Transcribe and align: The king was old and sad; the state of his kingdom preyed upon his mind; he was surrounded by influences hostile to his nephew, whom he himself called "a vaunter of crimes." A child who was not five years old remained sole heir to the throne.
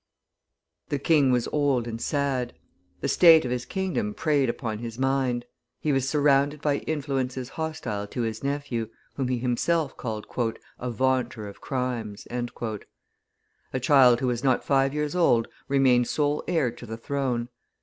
The 0.89 0.97
king 0.97 1.31
was 1.31 1.47
old 1.49 1.87
and 1.87 2.01
sad; 2.01 2.53
the 3.01 3.07
state 3.07 3.45
of 3.45 3.51
his 3.51 3.67
kingdom 3.67 4.15
preyed 4.15 4.49
upon 4.49 4.79
his 4.79 4.97
mind; 4.97 5.45
he 5.79 5.91
was 5.91 6.09
surrounded 6.09 6.59
by 6.59 6.77
influences 6.77 7.49
hostile 7.49 8.07
to 8.07 8.23
his 8.23 8.43
nephew, 8.43 8.89
whom 9.13 9.27
he 9.27 9.37
himself 9.37 9.95
called 9.95 10.25
"a 10.79 10.89
vaunter 10.89 11.47
of 11.47 11.61
crimes." 11.61 12.27
A 12.31 13.79
child 13.79 14.21
who 14.21 14.25
was 14.27 14.43
not 14.43 14.63
five 14.65 14.91
years 14.91 15.13
old 15.15 15.47
remained 15.67 16.07
sole 16.07 16.43
heir 16.47 16.71
to 16.71 16.87
the 16.87 16.97
throne. 16.97 17.49